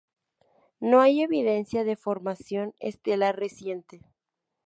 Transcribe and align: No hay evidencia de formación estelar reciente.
No 0.79 0.99
hay 0.99 1.21
evidencia 1.21 1.83
de 1.83 1.95
formación 1.95 2.73
estelar 2.79 3.35
reciente. 3.37 4.01